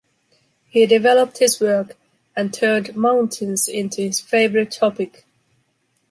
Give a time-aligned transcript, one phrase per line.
[0.67, 1.95] He developed his work
[2.35, 5.27] and turned mountains into his favorite topic.